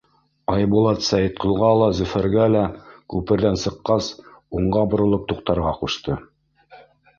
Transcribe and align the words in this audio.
Айбулат 0.51 1.03
Сәйетҡолға 1.07 1.69
ла, 1.81 1.89
Зөфәргә 1.99 2.47
лә 2.55 2.63
күперҙән 3.15 3.61
сыҡҡас, 3.67 4.09
уңға 4.61 4.89
боролоп 4.95 5.31
туҡтарға 5.35 5.77
ҡушты. 5.85 6.19